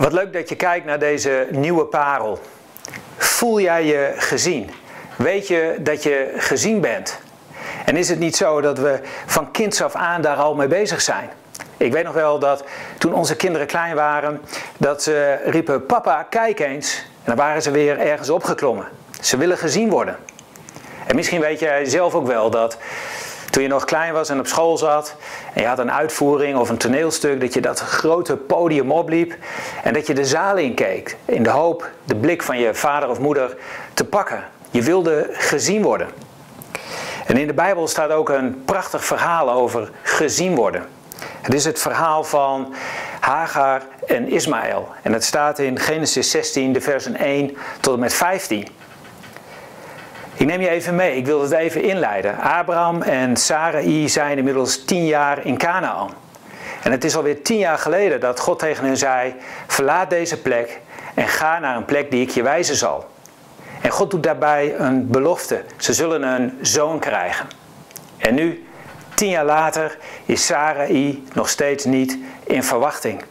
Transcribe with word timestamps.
Wat 0.00 0.12
leuk 0.12 0.32
dat 0.32 0.48
je 0.48 0.56
kijkt 0.56 0.86
naar 0.86 0.98
deze 0.98 1.46
nieuwe 1.50 1.84
parel. 1.84 2.40
Voel 3.16 3.60
jij 3.60 3.84
je 3.84 4.12
gezien? 4.16 4.70
Weet 5.16 5.48
je 5.48 5.76
dat 5.80 6.02
je 6.02 6.32
gezien 6.36 6.80
bent? 6.80 7.20
En 7.84 7.96
is 7.96 8.08
het 8.08 8.18
niet 8.18 8.36
zo 8.36 8.60
dat 8.60 8.78
we 8.78 9.00
van 9.26 9.50
kinds 9.50 9.82
af 9.82 9.94
aan 9.94 10.22
daar 10.22 10.36
al 10.36 10.54
mee 10.54 10.68
bezig 10.68 11.00
zijn? 11.00 11.30
Ik 11.76 11.92
weet 11.92 12.04
nog 12.04 12.14
wel 12.14 12.38
dat 12.38 12.64
toen 12.98 13.14
onze 13.14 13.36
kinderen 13.36 13.66
klein 13.66 13.94
waren, 13.94 14.40
dat 14.76 15.02
ze 15.02 15.38
riepen: 15.44 15.86
Papa, 15.86 16.22
kijk 16.22 16.60
eens. 16.60 16.96
En 16.96 17.24
dan 17.24 17.36
waren 17.36 17.62
ze 17.62 17.70
weer 17.70 17.98
ergens 17.98 18.30
opgeklommen. 18.30 18.88
Ze 19.20 19.36
willen 19.36 19.58
gezien 19.58 19.90
worden. 19.90 20.16
En 21.06 21.16
misschien 21.16 21.40
weet 21.40 21.60
jij 21.60 21.84
zelf 21.84 22.14
ook 22.14 22.26
wel 22.26 22.50
dat 22.50 22.78
toen 23.50 23.62
je 23.62 23.68
nog 23.68 23.84
klein 23.84 24.12
was 24.12 24.28
en 24.28 24.38
op 24.38 24.46
school 24.46 24.76
zat 24.78 25.16
en 25.52 25.62
je 25.62 25.68
had 25.68 25.78
een 25.78 25.92
uitvoering 25.92 26.58
of 26.58 26.68
een 26.68 26.76
toneelstuk, 26.76 27.40
dat 27.40 27.54
je 27.54 27.60
dat 27.60 27.80
grote 27.80 28.36
podium 28.36 28.92
opliep 28.92 29.34
en 29.82 29.92
dat 29.92 30.06
je 30.06 30.14
de 30.14 30.24
zaal 30.24 30.56
inkeek 30.56 31.16
in 31.24 31.42
de 31.42 31.50
hoop 31.50 31.88
de 32.04 32.16
blik 32.16 32.42
van 32.42 32.58
je 32.58 32.74
vader 32.74 33.08
of 33.08 33.18
moeder 33.18 33.56
te 33.94 34.04
pakken. 34.04 34.44
Je 34.70 34.82
wilde 34.82 35.28
gezien 35.32 35.82
worden. 35.82 36.08
En 37.26 37.36
in 37.36 37.46
de 37.46 37.54
Bijbel 37.54 37.88
staat 37.88 38.10
ook 38.10 38.28
een 38.28 38.62
prachtig 38.64 39.04
verhaal 39.04 39.50
over 39.50 39.90
gezien 40.02 40.54
worden. 40.54 40.86
Het 41.40 41.54
is 41.54 41.64
het 41.64 41.80
verhaal 41.80 42.24
van 42.24 42.74
Hagar 43.20 43.82
en 44.06 44.28
Ismaël. 44.28 44.88
En 45.02 45.12
het 45.12 45.24
staat 45.24 45.58
in 45.58 45.78
Genesis 45.78 46.30
16, 46.30 46.72
de 46.72 46.80
versen 46.80 47.16
1 47.16 47.56
tot 47.80 47.94
en 47.94 48.00
met 48.00 48.14
15. 48.14 48.66
Ik 50.40 50.46
neem 50.46 50.60
je 50.60 50.68
even 50.68 50.94
mee, 50.94 51.16
ik 51.16 51.26
wil 51.26 51.42
het 51.42 51.50
even 51.50 51.82
inleiden. 51.82 52.38
Abraham 52.38 53.02
en 53.02 53.36
Sarai 53.36 54.08
zijn 54.08 54.38
inmiddels 54.38 54.84
tien 54.84 55.06
jaar 55.06 55.46
in 55.46 55.58
Canaan. 55.58 56.10
En 56.82 56.90
het 56.90 57.04
is 57.04 57.16
alweer 57.16 57.42
tien 57.42 57.58
jaar 57.58 57.78
geleden 57.78 58.20
dat 58.20 58.40
God 58.40 58.58
tegen 58.58 58.84
hen 58.84 58.96
zei: 58.96 59.34
Verlaat 59.66 60.10
deze 60.10 60.40
plek 60.40 60.80
en 61.14 61.28
ga 61.28 61.58
naar 61.58 61.76
een 61.76 61.84
plek 61.84 62.10
die 62.10 62.22
ik 62.22 62.30
je 62.30 62.42
wijzen 62.42 62.76
zal. 62.76 63.08
En 63.80 63.90
God 63.90 64.10
doet 64.10 64.22
daarbij 64.22 64.74
een 64.78 65.08
belofte: 65.08 65.64
ze 65.76 65.92
zullen 65.92 66.22
een 66.22 66.58
zoon 66.60 66.98
krijgen. 66.98 67.46
En 68.16 68.34
nu, 68.34 68.66
tien 69.14 69.28
jaar 69.28 69.44
later, 69.44 69.98
is 70.24 70.46
Sarai 70.46 71.24
nog 71.32 71.48
steeds 71.48 71.84
niet 71.84 72.18
in 72.42 72.62
verwachting. 72.62 73.22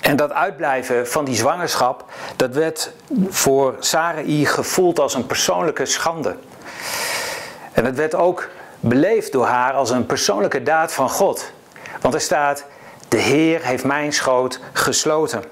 En 0.00 0.16
dat 0.16 0.32
uitblijven 0.32 1.08
van 1.08 1.24
die 1.24 1.34
zwangerschap, 1.34 2.04
dat 2.36 2.54
werd 2.54 2.92
voor 3.28 3.74
Sarai 3.78 4.46
gevoeld 4.46 4.98
als 4.98 5.14
een 5.14 5.26
persoonlijke 5.26 5.86
schande. 5.86 6.36
En 7.72 7.84
het 7.84 7.96
werd 7.96 8.14
ook 8.14 8.48
beleefd 8.80 9.32
door 9.32 9.46
haar 9.46 9.72
als 9.72 9.90
een 9.90 10.06
persoonlijke 10.06 10.62
daad 10.62 10.92
van 10.92 11.10
God. 11.10 11.52
Want 12.00 12.14
er 12.14 12.20
staat, 12.20 12.64
de 13.08 13.16
Heer 13.16 13.64
heeft 13.64 13.84
mijn 13.84 14.12
schoot 14.12 14.60
gesloten. 14.72 15.42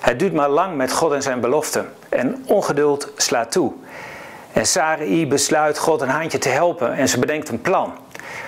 Het 0.00 0.18
duurt 0.18 0.32
maar 0.32 0.48
lang 0.48 0.76
met 0.76 0.92
God 0.92 1.12
en 1.12 1.22
zijn 1.22 1.40
beloften. 1.40 1.92
En 2.08 2.44
ongeduld 2.46 3.12
slaat 3.16 3.52
toe. 3.52 3.72
En 4.52 4.66
Sarai 4.66 5.26
besluit 5.26 5.78
God 5.78 6.00
een 6.00 6.08
handje 6.08 6.38
te 6.38 6.48
helpen 6.48 6.92
en 6.92 7.08
ze 7.08 7.18
bedenkt 7.18 7.48
een 7.48 7.60
plan. 7.60 7.92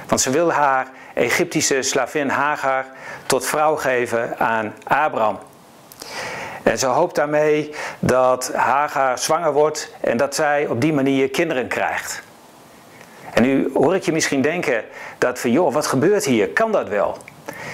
Want 0.09 0.21
ze 0.21 0.31
wil 0.31 0.53
haar 0.53 0.91
Egyptische 1.15 1.83
slavin 1.83 2.29
Hagar 2.29 2.87
tot 3.27 3.47
vrouw 3.47 3.77
geven 3.77 4.39
aan 4.39 4.75
Abraham. 4.85 5.39
En 6.63 6.79
ze 6.79 6.87
hoopt 6.87 7.15
daarmee 7.15 7.75
dat 7.99 8.53
Hagar 8.55 9.19
zwanger 9.19 9.53
wordt 9.53 9.95
en 10.01 10.17
dat 10.17 10.35
zij 10.35 10.67
op 10.67 10.81
die 10.81 10.93
manier 10.93 11.31
kinderen 11.31 11.69
krijgt. 11.69 12.23
En 13.33 13.43
nu 13.43 13.71
hoor 13.75 13.95
ik 13.95 14.03
je 14.03 14.13
misschien 14.13 14.43
denken 14.43 14.85
dat 15.19 15.39
van 15.39 15.51
joh, 15.51 15.73
wat 15.73 15.87
gebeurt 15.87 16.25
hier? 16.25 16.49
Kan 16.49 16.73
dat 16.73 16.89
wel? 16.89 17.17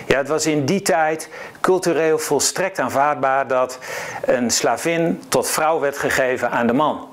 Ja, 0.07 0.17
het 0.17 0.29
was 0.29 0.47
in 0.47 0.65
die 0.65 0.83
tijd 0.83 1.29
cultureel 1.61 2.19
volstrekt 2.19 2.79
aanvaardbaar 2.79 3.47
dat 3.47 3.79
een 4.25 4.51
slavin 4.51 5.23
tot 5.29 5.51
vrouw 5.51 5.81
werd 5.81 5.99
gegeven 5.99 6.51
aan 6.51 6.67
de 6.67 6.73
man. 6.73 7.09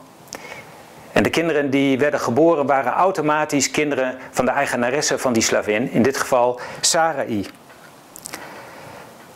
En 1.14 1.24
de 1.24 1.30
kinderen 1.30 1.70
die 1.70 1.98
werden 1.98 2.20
geboren 2.20 2.66
waren 2.66 2.92
automatisch 2.92 3.72
kinderen 3.72 4.18
van 4.32 4.46
de 4.46 4.52
eigenaresse 4.52 5.18
van 5.18 5.34
die 5.34 5.44
slavin, 5.44 5.92
in 5.92 6.02
dit 6.02 6.18
geval 6.18 6.60
Sarai. 6.82 7.46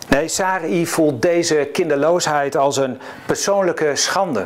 Nee, 0.08 0.28
Sarai 0.28 0.88
voelt 0.88 1.22
deze 1.22 1.70
kinderloosheid 1.74 2.56
als 2.56 2.78
een 2.78 3.00
persoonlijke 3.26 3.96
schande. 3.96 4.46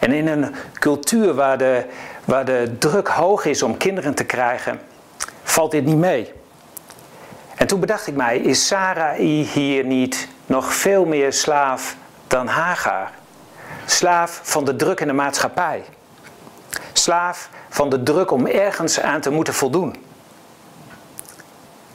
En 0.00 0.12
in 0.12 0.26
een 0.26 0.54
cultuur 0.78 1.34
waar 1.34 1.58
de, 1.58 1.84
waar 2.24 2.44
de 2.44 2.76
druk 2.78 3.08
hoog 3.08 3.44
is 3.44 3.62
om 3.62 3.76
kinderen 3.76 4.14
te 4.14 4.24
krijgen, 4.24 4.80
valt 5.42 5.70
dit 5.70 5.84
niet 5.84 5.96
mee. 5.96 6.32
En 7.54 7.66
toen 7.66 7.80
bedacht 7.80 8.06
ik 8.06 8.14
mij, 8.14 8.38
is 8.38 8.66
Sarai 8.66 9.44
hier 9.44 9.84
niet 9.84 10.28
nog 10.46 10.74
veel 10.74 11.04
meer 11.04 11.32
slaaf 11.32 11.96
dan 12.26 12.46
Hagar? 12.46 13.10
Slaaf 13.84 14.40
van 14.42 14.64
de 14.64 14.76
druk 14.76 15.00
in 15.00 15.06
de 15.06 15.12
maatschappij. 15.12 15.84
Slaaf 17.04 17.48
van 17.68 17.88
de 17.88 18.02
druk 18.02 18.30
om 18.30 18.46
ergens 18.46 19.00
aan 19.00 19.20
te 19.20 19.30
moeten 19.30 19.54
voldoen. 19.54 19.96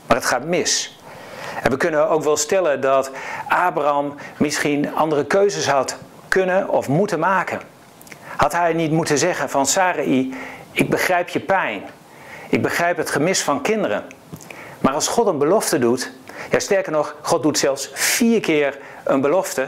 Maar 0.05 0.17
het 0.17 0.25
gaat 0.25 0.43
mis. 0.43 0.99
En 1.63 1.71
we 1.71 1.77
kunnen 1.77 2.09
ook 2.09 2.23
wel 2.23 2.37
stellen 2.37 2.81
dat 2.81 3.11
Abraham 3.47 4.15
misschien 4.37 4.95
andere 4.95 5.25
keuzes 5.25 5.67
had 5.67 5.97
kunnen 6.27 6.69
of 6.69 6.87
moeten 6.87 7.19
maken. 7.19 7.59
Had 8.35 8.51
hij 8.51 8.73
niet 8.73 8.91
moeten 8.91 9.17
zeggen 9.17 9.49
van 9.49 9.65
Sarai, 9.65 10.33
ik 10.71 10.89
begrijp 10.89 11.29
je 11.29 11.39
pijn. 11.39 11.83
Ik 12.49 12.61
begrijp 12.61 12.97
het 12.97 13.09
gemis 13.09 13.41
van 13.41 13.61
kinderen. 13.61 14.03
Maar 14.79 14.93
als 14.93 15.07
God 15.07 15.27
een 15.27 15.37
belofte 15.37 15.79
doet, 15.79 16.11
ja 16.51 16.59
sterker 16.59 16.91
nog, 16.91 17.15
God 17.21 17.43
doet 17.43 17.57
zelfs 17.57 17.89
vier 17.93 18.39
keer 18.39 18.77
een 19.03 19.21
belofte, 19.21 19.67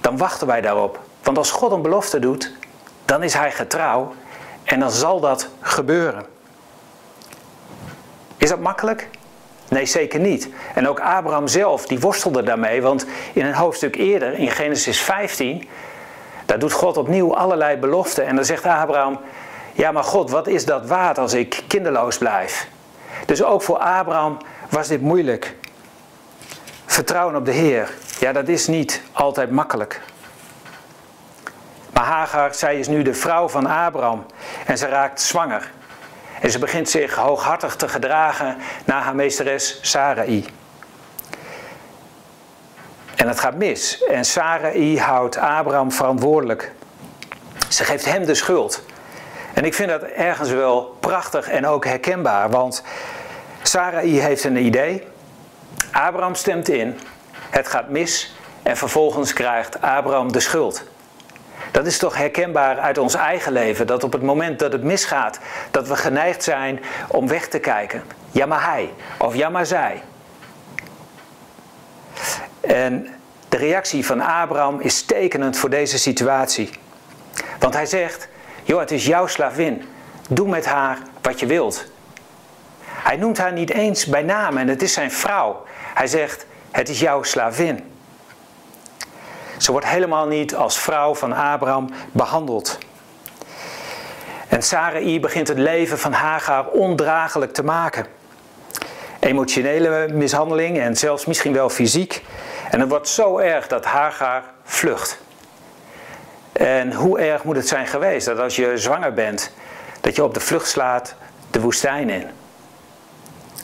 dan 0.00 0.16
wachten 0.16 0.46
wij 0.46 0.60
daarop. 0.60 1.00
Want 1.22 1.38
als 1.38 1.50
God 1.50 1.72
een 1.72 1.82
belofte 1.82 2.18
doet, 2.18 2.52
dan 3.04 3.22
is 3.22 3.34
hij 3.34 3.52
getrouw 3.52 4.14
en 4.64 4.80
dan 4.80 4.90
zal 4.90 5.20
dat 5.20 5.48
gebeuren. 5.60 6.24
Is 8.36 8.48
dat 8.48 8.60
makkelijk? 8.60 9.08
Nee, 9.68 9.86
zeker 9.86 10.20
niet. 10.20 10.48
En 10.74 10.88
ook 10.88 11.00
Abraham 11.00 11.48
zelf, 11.48 11.86
die 11.86 12.00
worstelde 12.00 12.42
daarmee, 12.42 12.82
want 12.82 13.06
in 13.32 13.46
een 13.46 13.54
hoofdstuk 13.54 13.96
eerder, 13.96 14.38
in 14.38 14.50
Genesis 14.50 15.00
15, 15.00 15.68
daar 16.46 16.58
doet 16.58 16.72
God 16.72 16.96
opnieuw 16.96 17.36
allerlei 17.36 17.76
beloften. 17.76 18.26
En 18.26 18.36
dan 18.36 18.44
zegt 18.44 18.66
Abraham, 18.66 19.18
ja 19.72 19.92
maar 19.92 20.04
God, 20.04 20.30
wat 20.30 20.46
is 20.46 20.64
dat 20.64 20.86
waard 20.86 21.18
als 21.18 21.32
ik 21.32 21.62
kinderloos 21.66 22.18
blijf? 22.18 22.68
Dus 23.26 23.42
ook 23.42 23.62
voor 23.62 23.78
Abraham 23.78 24.36
was 24.68 24.88
dit 24.88 25.00
moeilijk. 25.00 25.54
Vertrouwen 26.86 27.36
op 27.36 27.44
de 27.44 27.52
Heer, 27.52 27.90
ja 28.18 28.32
dat 28.32 28.48
is 28.48 28.66
niet 28.66 29.02
altijd 29.12 29.50
makkelijk. 29.50 30.00
Maar 31.92 32.04
Hagar, 32.04 32.54
zij 32.54 32.78
is 32.78 32.88
nu 32.88 33.02
de 33.02 33.14
vrouw 33.14 33.48
van 33.48 33.66
Abraham 33.66 34.26
en 34.66 34.78
ze 34.78 34.86
raakt 34.86 35.20
zwanger. 35.20 35.70
En 36.40 36.50
ze 36.50 36.58
begint 36.58 36.88
zich 36.88 37.14
hooghartig 37.14 37.76
te 37.76 37.88
gedragen 37.88 38.56
naar 38.84 39.02
haar 39.02 39.14
meesteres 39.14 39.78
Sarai. 39.82 40.46
En 43.16 43.28
het 43.28 43.40
gaat 43.40 43.54
mis. 43.54 44.04
En 44.04 44.24
Sarai 44.24 44.98
houdt 44.98 45.36
Abraham 45.36 45.92
verantwoordelijk. 45.92 46.72
Ze 47.68 47.84
geeft 47.84 48.04
hem 48.04 48.24
de 48.24 48.34
schuld. 48.34 48.84
En 49.54 49.64
ik 49.64 49.74
vind 49.74 49.88
dat 49.88 50.02
ergens 50.02 50.50
wel 50.50 50.96
prachtig 51.00 51.48
en 51.48 51.66
ook 51.66 51.84
herkenbaar. 51.84 52.50
Want 52.50 52.82
Sarai 53.62 54.20
heeft 54.20 54.44
een 54.44 54.56
idee. 54.56 55.06
Abraham 55.92 56.34
stemt 56.34 56.68
in. 56.68 56.98
Het 57.50 57.68
gaat 57.68 57.88
mis. 57.88 58.34
En 58.62 58.76
vervolgens 58.76 59.32
krijgt 59.32 59.80
Abraham 59.80 60.32
de 60.32 60.40
schuld. 60.40 60.84
Dat 61.70 61.86
is 61.86 61.98
toch 61.98 62.16
herkenbaar 62.16 62.78
uit 62.78 62.98
ons 62.98 63.14
eigen 63.14 63.52
leven. 63.52 63.86
Dat 63.86 64.04
op 64.04 64.12
het 64.12 64.22
moment 64.22 64.58
dat 64.58 64.72
het 64.72 64.82
misgaat, 64.82 65.38
dat 65.70 65.88
we 65.88 65.96
geneigd 65.96 66.42
zijn 66.42 66.80
om 67.08 67.28
weg 67.28 67.48
te 67.48 67.58
kijken. 67.58 68.02
Ja 68.30 68.46
maar 68.46 68.64
hij 68.64 68.90
of 69.18 69.34
ja 69.34 69.48
maar 69.48 69.66
zij. 69.66 70.02
En 72.60 73.08
de 73.48 73.56
reactie 73.56 74.06
van 74.06 74.20
Abraham 74.20 74.80
is 74.80 75.02
tekenend 75.02 75.56
voor 75.56 75.70
deze 75.70 75.98
situatie. 75.98 76.70
Want 77.58 77.74
hij 77.74 77.86
zegt, 77.86 78.28
joh 78.62 78.80
het 78.80 78.90
is 78.90 79.06
jouw 79.06 79.26
slavin. 79.26 79.88
Doe 80.28 80.48
met 80.48 80.66
haar 80.66 80.98
wat 81.22 81.40
je 81.40 81.46
wilt. 81.46 81.84
Hij 82.84 83.16
noemt 83.16 83.38
haar 83.38 83.52
niet 83.52 83.70
eens 83.70 84.06
bij 84.06 84.22
naam 84.22 84.56
en 84.56 84.68
het 84.68 84.82
is 84.82 84.92
zijn 84.92 85.12
vrouw. 85.12 85.64
Hij 85.94 86.06
zegt, 86.06 86.46
het 86.70 86.88
is 86.88 87.00
jouw 87.00 87.22
slavin. 87.22 87.91
Ze 89.62 89.70
wordt 89.70 89.86
helemaal 89.86 90.26
niet 90.26 90.54
als 90.54 90.78
vrouw 90.78 91.14
van 91.14 91.32
Abraham 91.32 91.88
behandeld. 92.12 92.78
En 94.48 94.62
Sarai 94.62 95.20
begint 95.20 95.48
het 95.48 95.58
leven 95.58 95.98
van 95.98 96.12
Hagar 96.12 96.66
ondraaglijk 96.66 97.52
te 97.52 97.64
maken. 97.64 98.06
Emotionele 99.20 100.08
mishandeling 100.12 100.78
en 100.78 100.96
zelfs 100.96 101.26
misschien 101.26 101.52
wel 101.52 101.68
fysiek. 101.68 102.22
En 102.70 102.80
het 102.80 102.88
wordt 102.88 103.08
zo 103.08 103.38
erg 103.38 103.66
dat 103.66 103.84
Hagar 103.84 104.42
vlucht. 104.64 105.18
En 106.52 106.92
hoe 106.92 107.18
erg 107.18 107.44
moet 107.44 107.56
het 107.56 107.68
zijn 107.68 107.86
geweest 107.86 108.26
dat 108.26 108.38
als 108.38 108.56
je 108.56 108.72
zwanger 108.78 109.12
bent, 109.12 109.52
dat 110.00 110.16
je 110.16 110.24
op 110.24 110.34
de 110.34 110.40
vlucht 110.40 110.68
slaat 110.68 111.14
de 111.50 111.60
woestijn 111.60 112.10
in. 112.10 112.26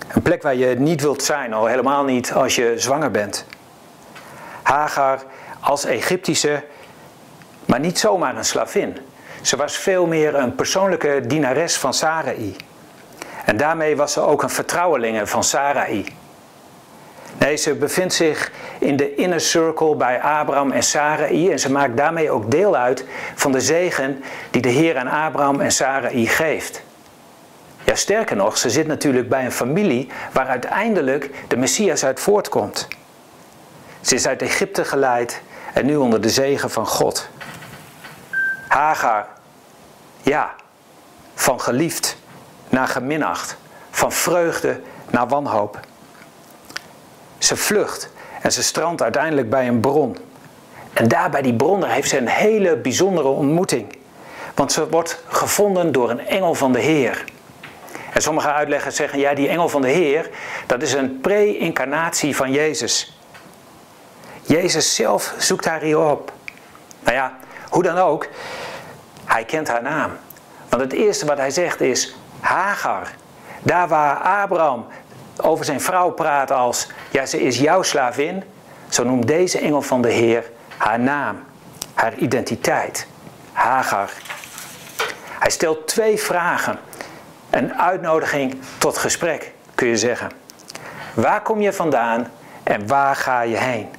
Een 0.08 0.22
plek 0.22 0.42
waar 0.42 0.54
je 0.54 0.74
niet 0.74 1.00
wilt 1.00 1.22
zijn, 1.22 1.52
al 1.52 1.66
helemaal 1.66 2.04
niet 2.04 2.32
als 2.32 2.54
je 2.54 2.74
zwanger 2.76 3.10
bent. 3.10 3.46
Hagar 4.62 5.22
als 5.60 5.84
Egyptische, 5.84 6.64
maar 7.64 7.80
niet 7.80 7.98
zomaar 7.98 8.36
een 8.36 8.44
slavin. 8.44 8.96
Ze 9.42 9.56
was 9.56 9.76
veel 9.76 10.06
meer 10.06 10.34
een 10.34 10.54
persoonlijke 10.54 11.20
dienares 11.26 11.76
van 11.76 11.94
Sarai. 11.94 12.56
En 13.44 13.56
daarmee 13.56 13.96
was 13.96 14.12
ze 14.12 14.20
ook 14.20 14.42
een 14.42 14.50
vertrouwelinge 14.50 15.26
van 15.26 15.44
Sarai. 15.44 16.04
Nee, 17.38 17.56
ze 17.56 17.74
bevindt 17.74 18.14
zich 18.14 18.52
in 18.78 18.96
de 18.96 19.14
inner 19.14 19.40
circle 19.40 19.96
bij 19.96 20.20
Abraham 20.20 20.70
en 20.70 20.82
Sarai 20.82 21.50
en 21.50 21.58
ze 21.58 21.70
maakt 21.70 21.96
daarmee 21.96 22.30
ook 22.30 22.50
deel 22.50 22.76
uit 22.76 23.04
van 23.34 23.52
de 23.52 23.60
zegen 23.60 24.24
die 24.50 24.62
de 24.62 24.68
Heer 24.68 24.96
aan 24.96 25.26
Abraham 25.26 25.60
en 25.60 25.72
Sarai 25.72 26.26
geeft. 26.26 26.82
Ja, 27.84 27.94
sterker 27.94 28.36
nog, 28.36 28.58
ze 28.58 28.70
zit 28.70 28.86
natuurlijk 28.86 29.28
bij 29.28 29.44
een 29.44 29.52
familie 29.52 30.08
waar 30.32 30.46
uiteindelijk 30.46 31.30
de 31.48 31.56
Messias 31.56 32.04
uit 32.04 32.20
voortkomt. 32.20 32.88
Ze 34.00 34.14
is 34.14 34.26
uit 34.26 34.42
Egypte 34.42 34.84
geleid 34.84 35.42
en 35.78 35.86
nu 35.86 35.96
onder 35.96 36.20
de 36.20 36.30
zegen 36.30 36.70
van 36.70 36.86
God. 36.86 37.28
Hagar, 38.68 39.26
ja, 40.22 40.54
van 41.34 41.60
geliefd 41.60 42.16
naar 42.68 42.88
geminacht, 42.88 43.56
van 43.90 44.12
vreugde 44.12 44.80
naar 45.10 45.28
wanhoop. 45.28 45.80
Ze 47.38 47.56
vlucht 47.56 48.10
en 48.42 48.52
ze 48.52 48.62
strandt 48.62 49.02
uiteindelijk 49.02 49.50
bij 49.50 49.68
een 49.68 49.80
bron. 49.80 50.16
En 50.92 51.08
daar 51.08 51.30
bij 51.30 51.42
die 51.42 51.54
bron 51.54 51.84
heeft 51.84 52.08
ze 52.08 52.18
een 52.18 52.28
hele 52.28 52.76
bijzondere 52.76 53.28
ontmoeting. 53.28 53.96
Want 54.54 54.72
ze 54.72 54.88
wordt 54.88 55.22
gevonden 55.28 55.92
door 55.92 56.10
een 56.10 56.26
engel 56.26 56.54
van 56.54 56.72
de 56.72 56.80
Heer. 56.80 57.24
En 58.12 58.22
sommige 58.22 58.52
uitleggers 58.52 58.96
zeggen, 58.96 59.18
ja, 59.18 59.34
die 59.34 59.48
engel 59.48 59.68
van 59.68 59.82
de 59.82 59.90
Heer, 59.90 60.30
dat 60.66 60.82
is 60.82 60.92
een 60.92 61.20
pre-incarnatie 61.20 62.36
van 62.36 62.52
Jezus. 62.52 63.17
Jezus 64.48 64.94
zelf 64.94 65.34
zoekt 65.38 65.64
haar 65.64 65.80
hier 65.80 65.98
op. 65.98 66.32
Nou 67.00 67.16
ja, 67.16 67.32
hoe 67.68 67.82
dan 67.82 67.98
ook, 67.98 68.26
hij 69.24 69.44
kent 69.44 69.68
haar 69.68 69.82
naam. 69.82 70.10
Want 70.68 70.82
het 70.82 70.92
eerste 70.92 71.26
wat 71.26 71.36
hij 71.36 71.50
zegt 71.50 71.80
is 71.80 72.14
Hagar. 72.40 73.08
Daar 73.62 73.88
waar 73.88 74.16
Abraham 74.16 74.86
over 75.36 75.64
zijn 75.64 75.80
vrouw 75.80 76.10
praat 76.10 76.50
als, 76.50 76.86
ja, 77.10 77.26
ze 77.26 77.40
is 77.42 77.58
jouw 77.58 77.82
slavin, 77.82 78.44
zo 78.88 79.04
noemt 79.04 79.26
deze 79.26 79.58
engel 79.58 79.82
van 79.82 80.02
de 80.02 80.10
Heer 80.10 80.50
haar 80.76 81.00
naam, 81.00 81.44
haar 81.94 82.14
identiteit, 82.14 83.06
Hagar. 83.52 84.10
Hij 85.38 85.50
stelt 85.50 85.86
twee 85.86 86.18
vragen, 86.18 86.78
een 87.50 87.74
uitnodiging 87.74 88.60
tot 88.78 88.98
gesprek, 88.98 89.52
kun 89.74 89.88
je 89.88 89.96
zeggen. 89.96 90.30
Waar 91.14 91.42
kom 91.42 91.60
je 91.60 91.72
vandaan 91.72 92.30
en 92.62 92.86
waar 92.86 93.16
ga 93.16 93.40
je 93.40 93.56
heen? 93.56 93.96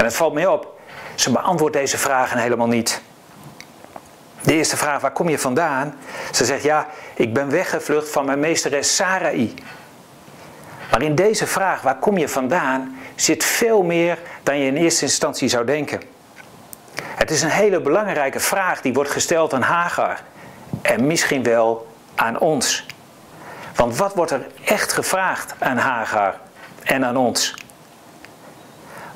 En 0.00 0.06
het 0.06 0.14
valt 0.14 0.32
mij 0.32 0.46
op, 0.46 0.80
ze 1.14 1.30
beantwoordt 1.30 1.76
deze 1.76 1.98
vragen 1.98 2.38
helemaal 2.38 2.66
niet. 2.66 3.02
De 4.42 4.54
eerste 4.54 4.76
vraag, 4.76 5.00
waar 5.00 5.12
kom 5.12 5.28
je 5.28 5.38
vandaan? 5.38 5.94
Ze 6.32 6.44
zegt, 6.44 6.62
ja, 6.62 6.86
ik 7.14 7.34
ben 7.34 7.50
weggevlucht 7.50 8.08
van 8.08 8.24
mijn 8.24 8.40
meesteres 8.40 8.96
Sarai. 8.96 9.54
Maar 10.90 11.02
in 11.02 11.14
deze 11.14 11.46
vraag, 11.46 11.82
waar 11.82 11.98
kom 11.98 12.18
je 12.18 12.28
vandaan, 12.28 12.98
zit 13.14 13.44
veel 13.44 13.82
meer 13.82 14.18
dan 14.42 14.58
je 14.58 14.66
in 14.66 14.76
eerste 14.76 15.04
instantie 15.04 15.48
zou 15.48 15.64
denken. 15.64 16.00
Het 17.02 17.30
is 17.30 17.42
een 17.42 17.50
hele 17.50 17.80
belangrijke 17.80 18.40
vraag 18.40 18.80
die 18.80 18.92
wordt 18.92 19.10
gesteld 19.10 19.54
aan 19.54 19.62
Hagar. 19.62 20.22
En 20.82 21.06
misschien 21.06 21.42
wel 21.42 21.86
aan 22.14 22.38
ons. 22.38 22.86
Want 23.74 23.96
wat 23.96 24.14
wordt 24.14 24.30
er 24.30 24.46
echt 24.64 24.92
gevraagd 24.92 25.54
aan 25.58 25.76
Hagar 25.76 26.34
en 26.82 27.04
aan 27.04 27.16
ons? 27.16 27.54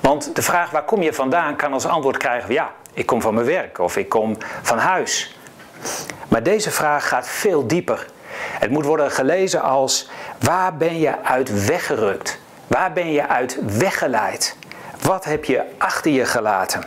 Want 0.05 0.35
de 0.35 0.43
vraag 0.43 0.71
waar 0.71 0.83
kom 0.83 1.03
je 1.03 1.13
vandaan 1.13 1.57
kan 1.57 1.73
als 1.73 1.87
antwoord 1.87 2.17
krijgen: 2.17 2.53
ja, 2.53 2.71
ik 2.93 3.07
kom 3.07 3.21
van 3.21 3.35
mijn 3.35 3.47
werk 3.47 3.79
of 3.79 3.97
ik 3.97 4.09
kom 4.09 4.37
van 4.63 4.79
huis. 4.79 5.39
Maar 6.29 6.43
deze 6.43 6.71
vraag 6.71 7.09
gaat 7.09 7.29
veel 7.29 7.67
dieper. 7.67 8.07
Het 8.37 8.71
moet 8.71 8.85
worden 8.85 9.11
gelezen 9.11 9.63
als: 9.63 10.11
waar 10.41 10.77
ben 10.77 10.99
je 10.99 11.23
uit 11.23 11.67
weggerukt? 11.67 12.39
Waar 12.67 12.93
ben 12.93 13.13
je 13.13 13.29
uit 13.29 13.59
weggeleid? 13.79 14.57
Wat 15.03 15.25
heb 15.25 15.45
je 15.45 15.63
achter 15.79 16.11
je 16.11 16.25
gelaten? 16.25 16.83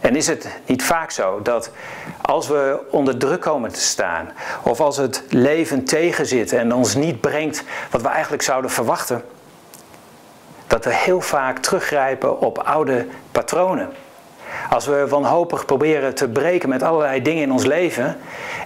En 0.00 0.16
is 0.16 0.26
het 0.26 0.48
niet 0.66 0.82
vaak 0.82 1.10
zo 1.10 1.42
dat 1.42 1.70
als 2.22 2.48
we 2.48 2.80
onder 2.90 3.18
druk 3.18 3.40
komen 3.40 3.72
te 3.72 3.80
staan, 3.80 4.32
of 4.62 4.80
als 4.80 4.96
het 4.96 5.22
leven 5.28 5.84
tegenzit 5.84 6.52
en 6.52 6.74
ons 6.74 6.94
niet 6.94 7.20
brengt 7.20 7.64
wat 7.90 8.02
we 8.02 8.08
eigenlijk 8.08 8.42
zouden 8.42 8.70
verwachten, 8.70 9.24
dat 10.66 10.84
we 10.84 10.94
heel 10.94 11.20
vaak 11.20 11.58
teruggrijpen 11.58 12.40
op 12.40 12.58
oude 12.58 13.06
patronen. 13.32 13.92
Als 14.70 14.86
we 14.86 15.08
wanhopig 15.08 15.64
proberen 15.64 16.14
te 16.14 16.28
breken 16.28 16.68
met 16.68 16.82
allerlei 16.82 17.22
dingen 17.22 17.42
in 17.42 17.52
ons 17.52 17.64
leven 17.64 18.16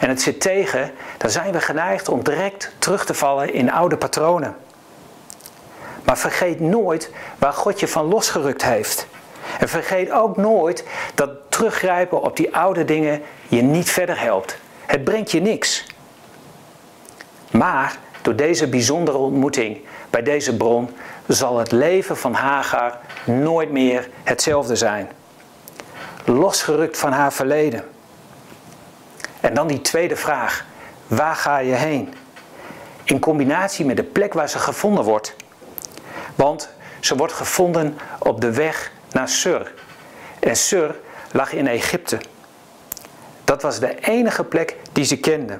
en 0.01 0.09
het 0.09 0.23
zit 0.23 0.41
tegen, 0.41 0.93
dan 1.17 1.31
zijn 1.31 1.53
we 1.53 1.61
geneigd 1.61 2.09
om 2.09 2.23
direct 2.23 2.73
terug 2.79 3.05
te 3.05 3.15
vallen 3.15 3.53
in 3.53 3.73
oude 3.73 3.97
patronen. 3.97 4.57
Maar 6.05 6.19
vergeet 6.19 6.61
nooit 6.61 7.11
waar 7.39 7.53
God 7.53 7.81
je 7.81 7.89
van 7.89 8.05
losgerukt 8.05 8.63
heeft. 8.63 9.07
En 9.59 9.69
vergeet 9.69 10.11
ook 10.11 10.37
nooit 10.37 10.85
dat 11.15 11.31
teruggrijpen 11.49 12.23
op 12.23 12.37
die 12.37 12.57
oude 12.57 12.85
dingen 12.85 13.23
je 13.49 13.63
niet 13.63 13.91
verder 13.91 14.21
helpt. 14.21 14.57
Het 14.87 15.05
brengt 15.05 15.31
je 15.31 15.41
niks. 15.41 15.87
Maar 17.51 17.99
door 18.23 18.37
deze 18.37 18.69
bijzondere 18.69 19.17
ontmoeting 19.19 19.81
bij 20.11 20.23
deze 20.23 20.57
bron 20.57 20.91
zal 21.27 21.59
het 21.59 21.73
leven 21.73 22.17
van 22.17 22.33
Hagar 22.33 22.99
nooit 23.25 23.71
meer 23.71 24.09
hetzelfde 24.25 24.77
zijn. 24.77 25.09
Losgerukt 26.25 26.99
van 26.99 27.13
haar 27.13 27.33
verleden. 27.33 27.85
En 29.41 29.55
dan 29.55 29.67
die 29.67 29.81
tweede 29.81 30.17
vraag: 30.17 30.65
waar 31.07 31.37
ga 31.37 31.59
je 31.59 31.75
heen? 31.75 32.15
In 33.05 33.19
combinatie 33.19 33.85
met 33.85 33.97
de 33.97 34.05
plek 34.05 34.33
waar 34.35 34.49
ze 34.49 34.59
gevonden 34.59 35.05
wordt. 35.05 35.35
Want 36.35 36.69
ze 37.01 37.17
wordt 37.17 37.33
gevonden 37.33 37.99
op 38.19 38.41
de 38.41 38.53
weg 38.53 38.93
naar 39.13 39.29
Sur. 39.29 39.75
En 40.41 40.57
Sur 40.57 40.97
lag 41.33 41.53
in 41.53 41.67
Egypte. 41.67 42.19
Dat 43.45 43.63
was 43.63 43.81
de 43.81 43.95
enige 44.01 44.45
plek 44.45 44.77
die 44.93 45.05
ze 45.05 45.17
kende. 45.17 45.59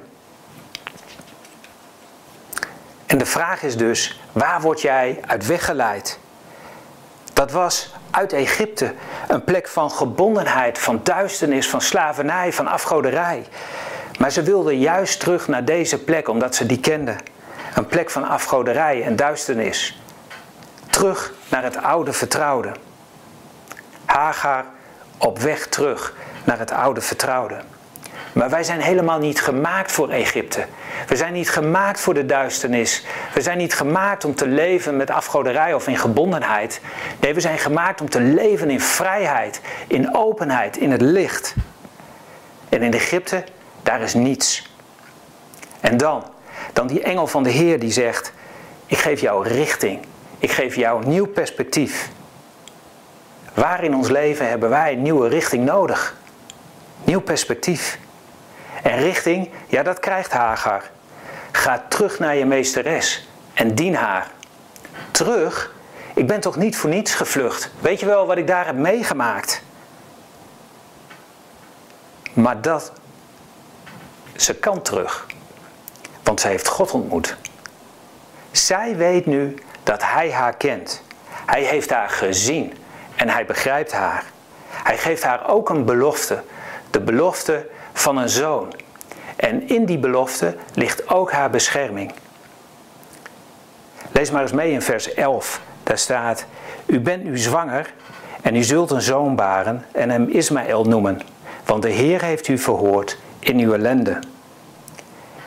En 3.09 3.17
de 3.17 3.25
vraag 3.25 3.63
is 3.63 3.77
dus, 3.77 4.21
waar 4.31 4.61
word 4.61 4.81
jij 4.81 5.19
uit 5.25 5.45
weggeleid? 5.45 6.19
Dat 7.33 7.51
was 7.51 7.93
uit 8.11 8.33
Egypte 8.33 8.93
een 9.27 9.43
plek 9.43 9.67
van 9.67 9.91
gebondenheid, 9.91 10.79
van 10.79 10.99
duisternis, 11.03 11.69
van 11.69 11.81
slavernij, 11.81 12.53
van 12.53 12.67
afgoderij. 12.67 13.47
Maar 14.19 14.31
ze 14.31 14.43
wilden 14.43 14.79
juist 14.79 15.19
terug 15.19 15.47
naar 15.47 15.65
deze 15.65 16.03
plek 16.03 16.27
omdat 16.27 16.55
ze 16.55 16.65
die 16.65 16.79
kenden. 16.79 17.17
Een 17.75 17.85
plek 17.85 18.09
van 18.09 18.27
afgoderij 18.27 19.03
en 19.03 19.15
duisternis. 19.15 20.01
Terug 20.89 21.33
naar 21.47 21.63
het 21.63 21.77
oude 21.77 22.13
vertrouwde. 22.13 22.71
Hagar 24.05 24.65
op 25.17 25.39
weg 25.39 25.67
terug 25.67 26.13
naar 26.43 26.59
het 26.59 26.71
oude 26.71 27.01
vertrouwde. 27.01 27.57
Maar 28.33 28.49
wij 28.49 28.63
zijn 28.63 28.81
helemaal 28.81 29.19
niet 29.19 29.41
gemaakt 29.41 29.91
voor 29.91 30.09
Egypte. 30.09 30.65
We 31.07 31.15
zijn 31.15 31.33
niet 31.33 31.49
gemaakt 31.49 31.99
voor 31.99 32.13
de 32.13 32.25
duisternis. 32.25 33.05
We 33.33 33.41
zijn 33.41 33.57
niet 33.57 33.73
gemaakt 33.73 34.25
om 34.25 34.35
te 34.35 34.47
leven 34.47 34.97
met 34.97 35.09
afgoderij 35.09 35.73
of 35.73 35.87
in 35.87 35.97
gebondenheid. 35.97 36.81
Nee, 37.19 37.33
we 37.33 37.39
zijn 37.39 37.57
gemaakt 37.57 38.01
om 38.01 38.09
te 38.09 38.21
leven 38.21 38.69
in 38.69 38.81
vrijheid, 38.81 39.61
in 39.87 40.15
openheid, 40.15 40.77
in 40.77 40.91
het 40.91 41.01
licht. 41.01 41.55
En 42.69 42.81
in 42.81 42.93
Egypte, 42.93 43.43
daar 43.83 44.01
is 44.01 44.13
niets. 44.13 44.73
En 45.79 45.97
dan, 45.97 46.23
dan 46.73 46.87
die 46.87 47.01
engel 47.01 47.27
van 47.27 47.43
de 47.43 47.49
Heer 47.49 47.79
die 47.79 47.91
zegt: 47.91 48.33
Ik 48.85 48.97
geef 48.97 49.21
jou 49.21 49.47
richting. 49.47 49.99
Ik 50.39 50.51
geef 50.51 50.75
jou 50.75 51.03
een 51.03 51.09
nieuw 51.09 51.27
perspectief. 51.27 52.09
Waar 53.53 53.83
in 53.83 53.95
ons 53.95 54.09
leven 54.09 54.49
hebben 54.49 54.69
wij 54.69 54.93
een 54.93 55.01
nieuwe 55.01 55.27
richting 55.27 55.65
nodig? 55.65 56.17
Nieuw 57.03 57.21
perspectief. 57.21 57.99
En 58.83 58.97
richting, 58.97 59.49
ja 59.67 59.83
dat 59.83 59.99
krijgt 59.99 60.31
Hagar. 60.31 60.83
Ga 61.51 61.85
terug 61.87 62.19
naar 62.19 62.35
je 62.35 62.45
meesteres 62.45 63.27
en 63.53 63.75
dien 63.75 63.95
haar. 63.95 64.31
Terug? 65.11 65.73
Ik 66.13 66.27
ben 66.27 66.39
toch 66.39 66.55
niet 66.55 66.77
voor 66.77 66.89
niets 66.89 67.13
gevlucht? 67.13 67.71
Weet 67.79 67.99
je 67.99 68.05
wel 68.05 68.25
wat 68.25 68.37
ik 68.37 68.47
daar 68.47 68.65
heb 68.65 68.75
meegemaakt? 68.75 69.61
Maar 72.33 72.61
dat, 72.61 72.91
ze 74.35 74.55
kan 74.55 74.81
terug. 74.81 75.25
Want 76.23 76.41
ze 76.41 76.47
heeft 76.47 76.67
God 76.67 76.91
ontmoet. 76.91 77.37
Zij 78.51 78.95
weet 78.95 79.25
nu 79.25 79.55
dat 79.83 80.03
hij 80.03 80.31
haar 80.31 80.55
kent. 80.55 81.03
Hij 81.45 81.63
heeft 81.63 81.89
haar 81.89 82.09
gezien 82.09 82.73
en 83.15 83.29
hij 83.29 83.45
begrijpt 83.45 83.91
haar. 83.91 84.23
Hij 84.69 84.97
geeft 84.97 85.23
haar 85.23 85.49
ook 85.49 85.69
een 85.69 85.85
belofte. 85.85 86.43
De 86.89 86.99
belofte 86.99 87.69
van 87.99 88.17
een 88.17 88.29
zoon. 88.29 88.73
En 89.35 89.67
in 89.67 89.85
die 89.85 89.97
belofte 89.97 90.55
ligt 90.73 91.09
ook 91.09 91.31
haar 91.31 91.49
bescherming. 91.49 92.11
Lees 94.11 94.31
maar 94.31 94.41
eens 94.41 94.51
mee 94.51 94.71
in 94.71 94.81
vers 94.81 95.13
11. 95.13 95.61
Daar 95.83 95.97
staat: 95.97 96.45
U 96.85 96.99
bent 96.99 97.23
nu 97.23 97.37
zwanger 97.37 97.93
en 98.41 98.55
u 98.55 98.63
zult 98.63 98.91
een 98.91 99.01
zoon 99.01 99.35
baren 99.35 99.85
en 99.91 100.09
hem 100.09 100.29
Ismaël 100.29 100.83
noemen, 100.83 101.21
want 101.65 101.81
de 101.81 101.89
Heer 101.89 102.21
heeft 102.21 102.47
u 102.47 102.57
verhoord 102.57 103.17
in 103.39 103.59
uw 103.59 103.73
ellende. 103.73 104.19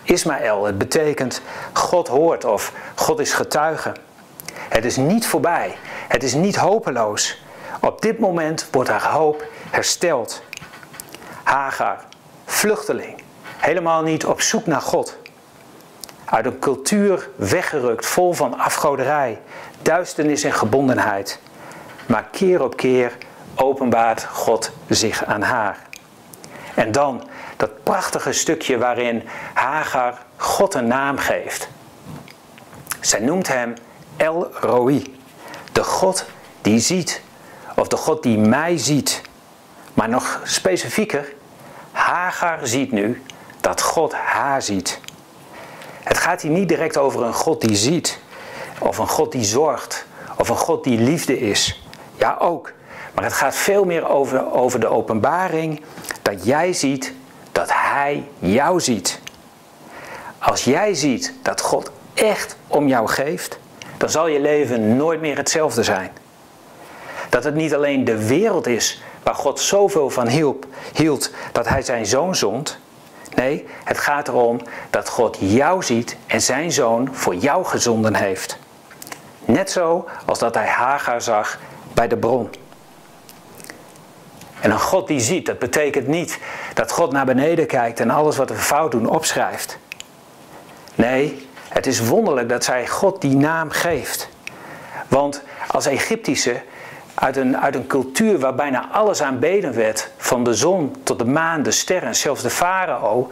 Ismaël, 0.02 0.64
het 0.64 0.78
betekent 0.78 1.42
God 1.72 2.08
hoort 2.08 2.44
of 2.44 2.72
God 2.94 3.20
is 3.20 3.32
getuige. 3.32 3.92
Het 4.52 4.84
is 4.84 4.96
niet 4.96 5.26
voorbij, 5.26 5.76
het 6.08 6.22
is 6.22 6.34
niet 6.34 6.56
hopeloos. 6.56 7.42
Op 7.80 8.02
dit 8.02 8.18
moment 8.18 8.68
wordt 8.70 8.88
haar 8.88 9.12
hoop 9.12 9.44
hersteld. 9.70 10.42
Hagar, 11.42 12.04
vluchteling, 12.62 13.22
helemaal 13.58 14.02
niet 14.02 14.26
op 14.26 14.40
zoek 14.40 14.66
naar 14.66 14.80
God. 14.80 15.16
Uit 16.24 16.46
een 16.46 16.58
cultuur 16.58 17.28
weggerukt, 17.36 18.06
vol 18.06 18.32
van 18.32 18.58
afgoderij, 18.58 19.40
duisternis 19.82 20.44
en 20.44 20.52
gebondenheid. 20.52 21.38
Maar 22.06 22.24
keer 22.30 22.62
op 22.62 22.76
keer 22.76 23.16
openbaart 23.54 24.24
God 24.24 24.70
zich 24.88 25.24
aan 25.24 25.42
haar. 25.42 25.78
En 26.74 26.92
dan 26.92 27.28
dat 27.56 27.82
prachtige 27.82 28.32
stukje 28.32 28.78
waarin 28.78 29.22
Hagar 29.54 30.18
God 30.36 30.74
een 30.74 30.86
naam 30.86 31.18
geeft. 31.18 31.68
Zij 33.00 33.20
noemt 33.20 33.48
hem 33.48 33.74
El 34.16 34.50
Roi, 34.60 35.18
de 35.72 35.84
God 35.84 36.24
die 36.60 36.78
ziet, 36.78 37.22
of 37.76 37.88
de 37.88 37.96
God 37.96 38.22
die 38.22 38.38
mij 38.38 38.78
ziet. 38.78 39.20
Maar 39.94 40.08
nog 40.08 40.40
specifieker, 40.44 41.32
Hagar 42.12 42.66
ziet 42.66 42.92
nu 42.92 43.22
dat 43.60 43.82
God 43.82 44.14
haar 44.14 44.62
ziet. 44.62 45.00
Het 46.02 46.18
gaat 46.18 46.42
hier 46.42 46.50
niet 46.50 46.68
direct 46.68 46.96
over 46.96 47.22
een 47.22 47.34
God 47.34 47.60
die 47.60 47.76
ziet, 47.76 48.18
of 48.78 48.98
een 48.98 49.08
God 49.08 49.32
die 49.32 49.44
zorgt, 49.44 50.06
of 50.36 50.48
een 50.48 50.56
God 50.56 50.84
die 50.84 50.98
liefde 50.98 51.38
is. 51.38 51.86
Ja, 52.16 52.36
ook. 52.38 52.72
Maar 53.14 53.24
het 53.24 53.32
gaat 53.32 53.54
veel 53.54 53.84
meer 53.84 54.08
over, 54.08 54.52
over 54.52 54.80
de 54.80 54.86
openbaring 54.86 55.82
dat 56.22 56.44
jij 56.44 56.72
ziet 56.72 57.12
dat 57.52 57.68
Hij 57.72 58.28
jou 58.38 58.80
ziet. 58.80 59.20
Als 60.38 60.64
jij 60.64 60.94
ziet 60.94 61.34
dat 61.42 61.60
God 61.60 61.90
echt 62.14 62.56
om 62.66 62.88
jou 62.88 63.08
geeft, 63.08 63.58
dan 63.96 64.10
zal 64.10 64.26
je 64.26 64.40
leven 64.40 64.96
nooit 64.96 65.20
meer 65.20 65.36
hetzelfde 65.36 65.82
zijn. 65.82 66.10
Dat 67.28 67.44
het 67.44 67.54
niet 67.54 67.74
alleen 67.74 68.04
de 68.04 68.26
wereld 68.26 68.66
is 68.66 69.02
waar 69.22 69.34
God 69.34 69.60
zoveel 69.60 70.10
van 70.10 70.28
hielp, 70.28 70.66
hield 70.92 71.30
dat 71.52 71.68
Hij 71.68 71.82
zijn 71.82 72.06
zoon 72.06 72.34
zond. 72.34 72.78
Nee, 73.34 73.66
het 73.84 73.98
gaat 73.98 74.28
erom 74.28 74.60
dat 74.90 75.08
God 75.08 75.36
jou 75.40 75.82
ziet 75.82 76.16
en 76.26 76.42
zijn 76.42 76.72
zoon 76.72 77.08
voor 77.12 77.34
jou 77.34 77.64
gezonden 77.64 78.14
heeft. 78.14 78.58
Net 79.44 79.70
zo 79.70 80.08
als 80.26 80.38
dat 80.38 80.54
hij 80.54 80.66
Hagar 80.66 81.22
zag 81.22 81.58
bij 81.94 82.08
de 82.08 82.16
bron. 82.16 82.50
En 84.60 84.70
een 84.70 84.80
God 84.80 85.06
die 85.06 85.20
ziet, 85.20 85.46
dat 85.46 85.58
betekent 85.58 86.06
niet 86.06 86.38
dat 86.74 86.92
God 86.92 87.12
naar 87.12 87.24
beneden 87.24 87.66
kijkt 87.66 88.00
en 88.00 88.10
alles 88.10 88.36
wat 88.36 88.48
we 88.48 88.54
fout 88.54 88.90
doen 88.90 89.08
opschrijft. 89.08 89.78
Nee, 90.94 91.48
het 91.68 91.86
is 91.86 92.06
wonderlijk 92.06 92.48
dat 92.48 92.64
zij 92.64 92.88
God 92.88 93.20
die 93.20 93.36
naam 93.36 93.70
geeft. 93.70 94.28
Want 95.08 95.42
als 95.66 95.86
Egyptische, 95.86 96.62
uit 97.14 97.36
een, 97.36 97.58
uit 97.58 97.74
een 97.74 97.86
cultuur 97.86 98.38
waar 98.38 98.54
bijna 98.54 98.88
alles 98.92 99.22
aanbeden 99.22 99.74
werd, 99.74 100.10
van 100.16 100.44
de 100.44 100.54
zon 100.54 100.96
tot 101.02 101.18
de 101.18 101.24
maan, 101.24 101.62
de 101.62 101.70
sterren, 101.70 102.16
zelfs 102.16 102.42
de 102.42 102.50
farao, 102.50 103.28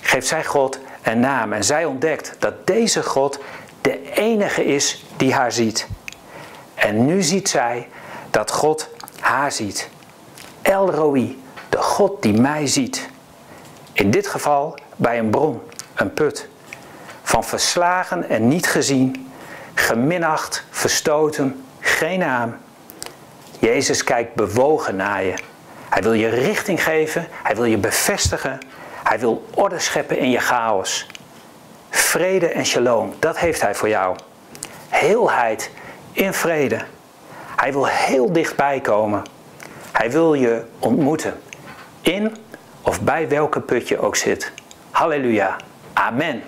geeft 0.00 0.26
zij 0.26 0.44
God 0.44 0.78
een 1.02 1.20
naam. 1.20 1.52
En 1.52 1.64
zij 1.64 1.84
ontdekt 1.84 2.36
dat 2.38 2.66
deze 2.66 3.02
God 3.02 3.38
de 3.80 4.12
enige 4.12 4.64
is 4.64 5.04
die 5.16 5.34
haar 5.34 5.52
ziet. 5.52 5.88
En 6.74 7.06
nu 7.06 7.22
ziet 7.22 7.48
zij 7.48 7.88
dat 8.30 8.50
God 8.50 8.88
haar 9.20 9.52
ziet. 9.52 9.88
El 10.62 10.90
Roi, 10.90 11.42
de 11.68 11.78
God 11.78 12.22
die 12.22 12.40
mij 12.40 12.66
ziet. 12.66 13.08
In 13.92 14.10
dit 14.10 14.26
geval 14.26 14.78
bij 14.96 15.18
een 15.18 15.30
bron, 15.30 15.60
een 15.94 16.12
put. 16.12 16.48
Van 17.22 17.44
verslagen 17.44 18.28
en 18.28 18.48
niet 18.48 18.66
gezien, 18.66 19.30
geminacht, 19.74 20.64
verstoten, 20.70 21.64
Jezus 23.58 24.04
kijkt 24.04 24.34
bewogen 24.34 24.96
naar 24.96 25.24
je. 25.24 25.34
Hij 25.88 26.02
wil 26.02 26.12
je 26.12 26.28
richting 26.28 26.82
geven, 26.82 27.26
hij 27.42 27.54
wil 27.54 27.64
je 27.64 27.78
bevestigen, 27.78 28.58
hij 29.02 29.18
wil 29.18 29.46
orde 29.54 29.78
scheppen 29.78 30.18
in 30.18 30.30
je 30.30 30.38
chaos. 30.38 31.06
Vrede 31.90 32.48
en 32.48 32.66
shalom, 32.66 33.14
dat 33.18 33.38
heeft 33.38 33.60
hij 33.60 33.74
voor 33.74 33.88
jou. 33.88 34.16
Heelheid 34.88 35.70
in 36.12 36.32
vrede. 36.32 36.80
Hij 37.56 37.72
wil 37.72 37.86
heel 37.86 38.32
dichtbij 38.32 38.80
komen. 38.80 39.22
Hij 39.92 40.10
wil 40.10 40.34
je 40.34 40.64
ontmoeten. 40.78 41.40
In 42.00 42.36
of 42.82 43.00
bij 43.00 43.28
welke 43.28 43.60
put 43.60 43.88
je 43.88 43.98
ook 43.98 44.16
zit. 44.16 44.52
Halleluja. 44.90 45.56
Amen. 45.92 46.42